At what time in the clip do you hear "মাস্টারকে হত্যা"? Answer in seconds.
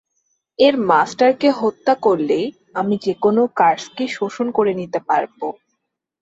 0.89-1.93